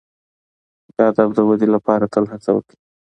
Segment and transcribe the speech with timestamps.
[0.95, 2.77] د ادب د ودي لپاره تل هڅه وکړئ.